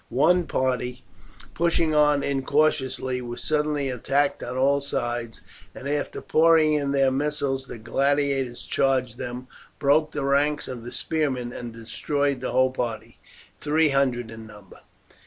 One 0.09 0.47
party, 0.47 1.03
pushing 1.53 1.93
on 1.93 2.23
incautiously, 2.23 3.21
was 3.21 3.43
suddenly 3.43 3.87
attacked 3.89 4.41
on 4.41 4.57
all 4.57 4.81
sides, 4.81 5.41
and 5.75 5.87
after 5.87 6.21
pouring 6.23 6.73
in 6.73 6.91
their 6.91 7.11
missiles 7.11 7.67
the 7.67 7.77
gladiators 7.77 8.63
charged 8.63 9.19
them, 9.19 9.45
broke 9.77 10.11
the 10.11 10.23
ranks 10.25 10.67
of 10.67 10.83
the 10.83 10.91
spearmen, 10.91 11.53
and 11.53 11.71
destroyed 11.71 12.41
the 12.41 12.51
whole 12.51 12.71
party, 12.71 13.19
three 13.59 13.89
hundred 13.89 14.31
in 14.31 14.47
number. 14.47 14.79